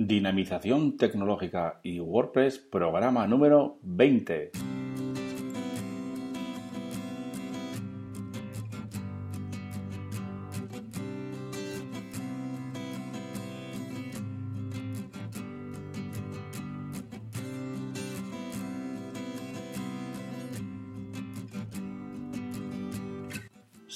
[0.00, 4.52] Dinamización tecnológica y WordPress, programa número 20.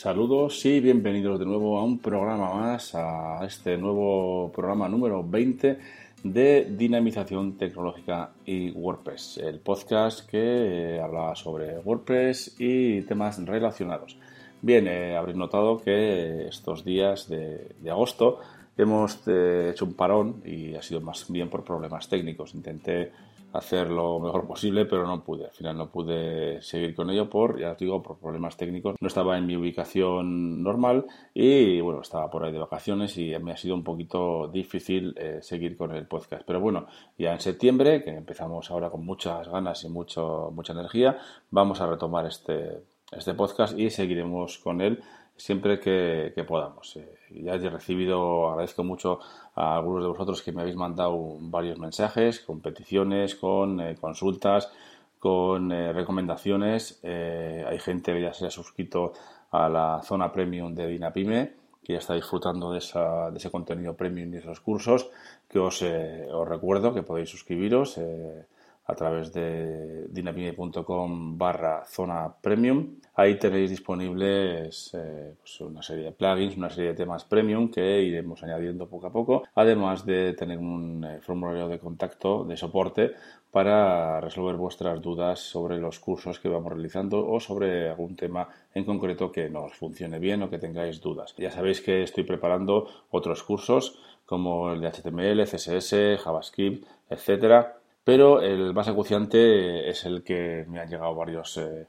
[0.03, 5.79] Saludos y bienvenidos de nuevo a un programa más, a este nuevo programa número 20
[6.25, 14.17] de dinamización tecnológica y WordPress, el podcast que eh, habla sobre WordPress y temas relacionados.
[14.61, 18.41] Bien, eh, habréis notado que estos días de, agosto
[18.77, 22.57] hemos eh, hecho un parón y ha sido más bien por problemas técnicos.
[22.57, 23.13] Intenté
[23.53, 25.47] hacer lo mejor posible, pero no pude.
[25.47, 28.97] Al final no pude seguir con ello por, ya os digo, por problemas técnicos.
[29.01, 33.53] No estaba en mi ubicación normal y, bueno, estaba por ahí de vacaciones y me
[33.53, 36.45] ha sido un poquito difícil eh, seguir con el podcast.
[36.47, 36.87] Pero bueno,
[37.19, 41.19] ya en septiembre, que empezamos ahora con muchas ganas y mucho, mucha energía,
[41.51, 45.03] vamos a retomar este, este podcast y seguiremos con él
[45.37, 46.97] siempre que, podamos.
[46.97, 49.21] Eh, ya he recibido, agradezco mucho
[49.55, 54.71] a algunos de vosotros que me habéis mandado varios mensajes con peticiones, con eh, consultas,
[55.19, 57.01] con eh, recomendaciones.
[57.03, 59.13] hay gente que ya se ha suscrito
[59.51, 61.53] a la zona premium de Dinapime,
[61.85, 65.11] que ya está disfrutando de, esa, de ese contenido premium y esos cursos,
[65.49, 67.99] que os, os recuerdo que podéis suscribiros
[68.85, 72.99] a través de dinapime.com barra zona premium.
[73.15, 78.03] Ahí tenéis disponibles eh, pues una serie de plugins, una serie de temas premium que
[78.03, 83.13] iremos añadiendo poco a poco, además de tener un eh, formulario de contacto, de soporte,
[83.51, 88.85] para resolver vuestras dudas sobre los cursos que vamos realizando o sobre algún tema en
[88.85, 91.35] concreto que nos funcione bien o que tengáis dudas.
[91.37, 98.41] Ya sabéis que estoy preparando otros cursos como el de HTML, CSS, JavaScript, etcétera pero
[98.41, 101.87] el más acuciante es el que me han llegado varios, eh,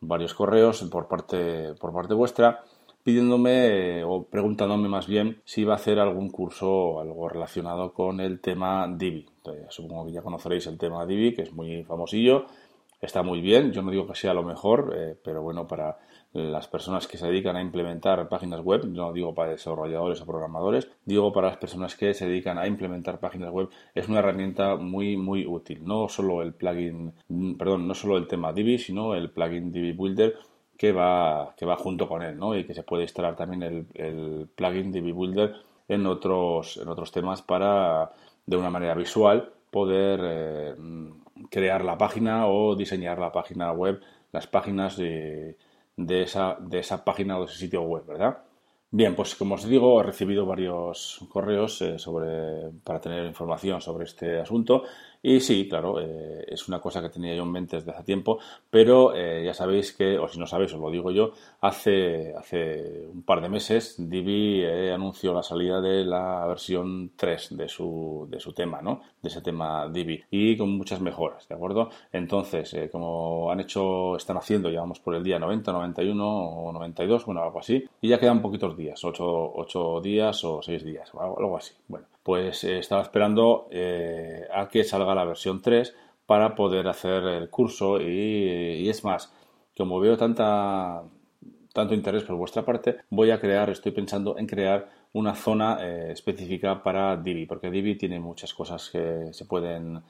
[0.00, 2.64] varios correos por parte, por parte vuestra
[3.06, 8.18] pidiéndome o preguntándome más bien si iba a hacer algún curso o algo relacionado con
[8.18, 9.24] el tema Divi.
[9.68, 12.46] supongo que ya conoceréis el tema Divi, que es muy famosillo,
[13.00, 15.98] está muy bien, yo no digo que sea lo mejor, eh, pero bueno, para
[16.32, 20.88] las personas que se dedican a implementar páginas web, no digo para desarrolladores o programadores,
[21.04, 25.16] digo para las personas que se dedican a implementar páginas web, es una herramienta muy
[25.16, 25.82] muy útil.
[25.84, 27.12] No solo el plugin,
[27.58, 30.36] perdón, no solo el tema Divi, sino el plugin Divi Builder
[30.76, 32.54] que va, que va junto con él, ¿no?
[32.56, 33.62] Y que se puede instalar también
[33.94, 35.54] el, plugin Divi Builder
[35.88, 38.12] en otros, en otros temas para,
[38.44, 40.74] de una manera visual, poder eh,
[41.50, 44.00] crear la página o diseñar la página web,
[44.32, 45.56] las páginas de
[45.96, 48.38] de esa, de esa página o de ese sitio web, ¿verdad?
[48.90, 54.04] Bien, pues como os digo, he recibido varios correos eh, sobre, para tener información sobre
[54.04, 54.84] este asunto
[55.28, 58.38] y sí, claro, eh, es una cosa que tenía yo en mente desde hace tiempo,
[58.70, 61.32] pero eh, ya sabéis que, o si no sabéis, os lo digo yo,
[61.62, 67.68] hace, hace un par de meses Divi anunció la salida de la versión 3 de
[67.68, 69.00] su, de su tema, ¿no?
[69.20, 71.90] De ese tema Divi y con muchas mejoras, ¿de acuerdo?
[72.12, 77.26] Entonces, como han hecho, están haciendo, ya vamos por el día 90, 91 o 92,
[77.26, 79.24] bueno, algo así, y ya quedan poquitos días, 8,
[79.56, 81.74] 8 días o 6 días, algo así.
[81.88, 85.94] Bueno, pues eh, estaba esperando eh, a que salga la versión 3
[86.26, 89.32] para poder hacer el curso y, es más,
[89.78, 91.04] como veo tanta,
[91.72, 96.10] tanto interés por vuestra parte, voy a crear, estoy pensando en crear una zona eh,
[96.10, 100.02] específica para Divi, porque Divi tiene muchas cosas que se pueden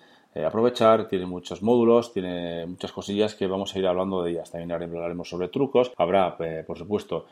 [0.42, 4.50] aprovechar, tiene muchos módulos, tiene muchas cosillas que vamos a ir hablando de ellas.
[4.50, 7.24] También hablaremos sobre trucos, habrá, por supuesto,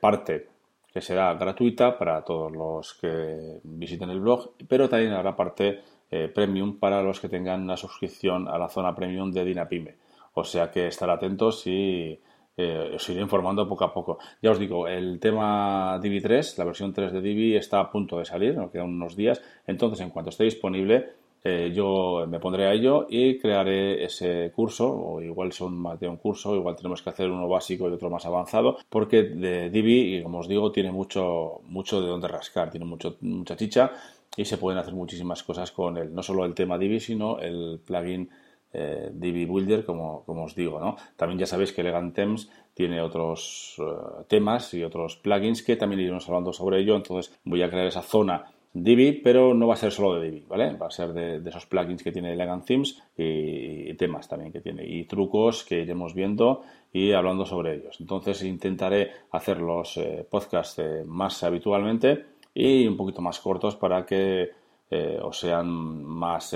[0.00, 0.55] parte
[0.96, 6.32] que será gratuita para todos los que visiten el blog, pero también habrá parte eh,
[6.34, 9.94] premium para los que tengan una suscripción a la zona premium de Dinapime.
[10.32, 12.18] O sea que estar atentos y
[12.56, 14.18] eh, os iré informando poco a poco.
[14.40, 18.18] Ya os digo, el tema Divi 3, la versión 3 de Divi está a punto
[18.18, 19.42] de salir, nos quedan unos días.
[19.66, 21.10] Entonces, en cuanto esté disponible,
[21.44, 26.08] eh, yo me pondré a ello y crearé ese curso, o igual son más de
[26.08, 30.22] un curso, igual tenemos que hacer uno básico y otro más avanzado, porque de Divi,
[30.22, 33.92] como os digo, tiene mucho, mucho de donde rascar, tiene mucho, mucha chicha
[34.36, 36.14] y se pueden hacer muchísimas cosas con él.
[36.14, 38.28] No solo el tema Divi, sino el plugin
[38.72, 40.78] eh, Divi Builder, como, como, os digo.
[40.78, 40.96] ¿no?
[41.16, 46.00] También ya sabéis que Elegant Themes tiene otros eh, temas y otros plugins que también
[46.00, 48.44] iremos hablando sobre ello, entonces voy a crear esa zona
[48.78, 50.76] Divi, pero no va a ser solo de Divi, ¿vale?
[50.76, 54.84] Va a ser de, esos plugins que tiene Elegant Themes y, temas también que tiene
[54.86, 56.62] y trucos que iremos viendo
[56.92, 57.96] y hablando sobre ellos.
[58.00, 64.04] Entonces intentaré hacer los eh, podcasts eh, más habitualmente y un poquito más cortos para
[64.04, 64.50] que
[64.90, 65.66] eh, os sean
[66.04, 66.54] más,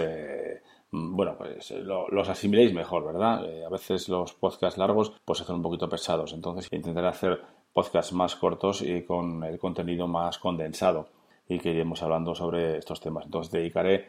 [0.90, 3.44] bueno, pues los asimiléis mejor, ¿verdad?
[3.64, 7.40] a veces los podcasts largos pues se hacen un poquito pesados, entonces intentaré hacer
[7.72, 11.19] podcasts más cortos y con el contenido más condensado
[11.50, 13.26] y que iremos hablando sobre estos temas.
[13.26, 14.08] Entonces dedicaré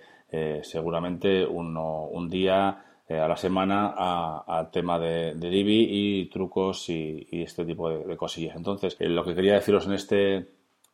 [0.63, 3.87] seguramente un día a la semana
[4.47, 8.55] al tema de, de, Divi y trucos y, este tipo de, cosillas.
[8.55, 10.47] Entonces, lo que quería deciros en este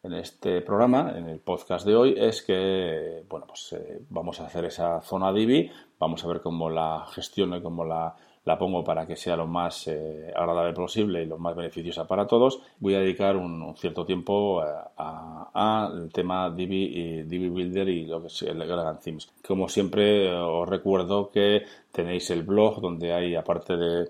[0.04, 4.46] en este programa, en el podcast de hoy, es que bueno, pues eh, vamos a
[4.46, 8.16] hacer esa zona Divi, vamos a ver cómo la gestiono y cómo la,
[8.48, 12.26] la pongo para que sea lo más eh, agradable posible y lo más beneficiosa para
[12.26, 12.62] todos.
[12.80, 14.64] Voy a dedicar un, cierto tiempo
[14.96, 19.30] al tema Divi y Divi Builder y lo que es el Elegant Themes.
[19.46, 24.10] Como siempre, os recuerdo que tenéis el blog donde hay, aparte de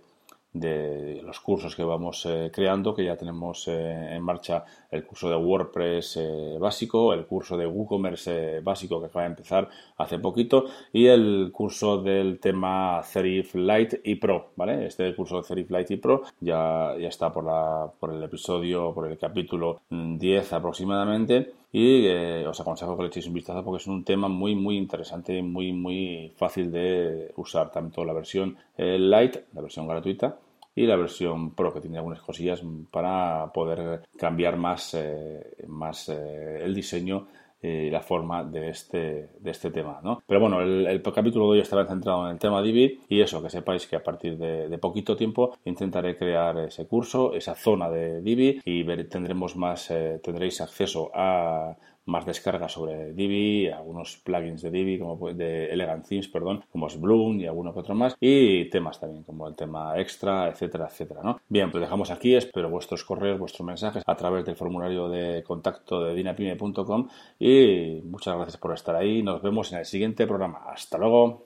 [0.59, 5.29] de los cursos que vamos eh, creando, que ya tenemos eh, en marcha el curso
[5.29, 10.65] de WordPress eh, básico, el curso de WooCommerce básico que acaba de empezar hace poquito
[10.93, 14.87] y el curso del tema Serif Lite y Pro, ¿vale?
[14.87, 18.93] Este curso de Serif Lite y Pro ya, ya está por, la, por el episodio,
[18.93, 22.07] por el capítulo 10 aproximadamente y
[22.45, 25.41] os aconsejo que le echéis un vistazo porque es un tema muy muy interesante y
[25.41, 30.37] muy muy fácil de usar tanto la versión Lite, la versión gratuita
[30.77, 36.59] y la versión Pro que tiene algunas cosillas para poder cambiar más, eh, más eh,
[36.63, 37.27] el diseño
[37.59, 40.21] y la forma de este, de este tema, ¿no?
[40.27, 43.49] Pero bueno, el, capítulo de hoy estará centrado en el tema Divi y eso, que
[43.49, 48.61] sepáis que a partir de, poquito tiempo intentaré crear ese curso, esa zona de Divi
[48.63, 51.75] y tendremos más, eh, tendréis acceso a
[52.07, 56.99] más descargas sobre Divi, algunos plugins de Divi, como de Elegant Themes, perdón, como es
[56.99, 61.21] Bloom y alguno que otro más, y temas también, como el tema extra, etcétera, etcétera,
[61.23, 61.39] ¿no?
[61.47, 66.03] Bien, pues dejamos aquí, espero vuestros correos, vuestros mensajes a través del formulario de contacto
[66.03, 67.07] de dinapime.com
[67.39, 70.63] y muchas gracias por estar ahí, nos vemos en el siguiente programa.
[70.67, 71.45] Hasta luego.